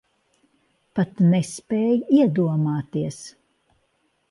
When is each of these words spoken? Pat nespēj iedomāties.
Pat 0.99 1.21
nespēj 1.33 1.93
iedomāties. 2.21 3.23